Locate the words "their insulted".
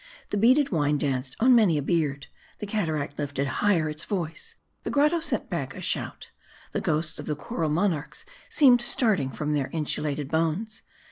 9.53-10.27